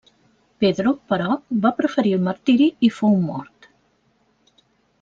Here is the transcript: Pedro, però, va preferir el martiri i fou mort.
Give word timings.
Pedro, 0.63 0.93
però, 1.11 1.35
va 1.65 1.73
preferir 1.81 2.15
el 2.17 2.25
martiri 2.29 2.71
i 2.89 2.91
fou 2.97 3.15
mort. 3.29 3.71